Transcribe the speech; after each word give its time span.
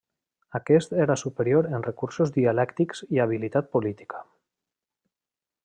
Aquest 0.59 0.95
era 1.03 1.17
superior 1.23 1.67
en 1.79 1.85
recursos 1.87 2.33
dialèctics 2.37 3.05
i 3.17 3.21
habilitat 3.27 3.69
política. 3.77 4.23